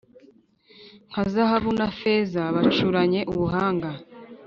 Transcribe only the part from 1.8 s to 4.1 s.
feza bacuranye ubuhanga,